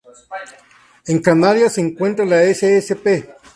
[1.05, 3.29] En Canarias, se encuentra la ssp.